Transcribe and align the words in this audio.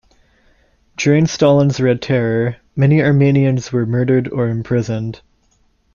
During 0.97 1.27
Stalin's 1.27 1.79
Red 1.79 2.01
Terror, 2.01 2.55
many 2.75 3.03
Armenians 3.03 3.71
were 3.71 3.85
murdered 3.85 4.27
or 4.31 4.47
imprisoned. 4.47 5.21